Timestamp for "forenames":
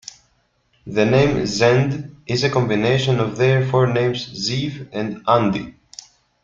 3.63-4.31